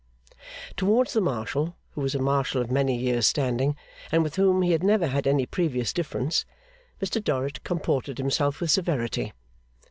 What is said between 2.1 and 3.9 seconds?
a Marshal of many years' standing,